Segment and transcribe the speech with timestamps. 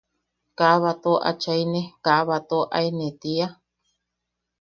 [0.57, 3.47] ¿Kaa bato achaine, kaa bato aene tia?